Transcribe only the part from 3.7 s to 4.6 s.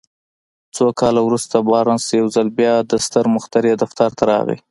دفتر ته راغی.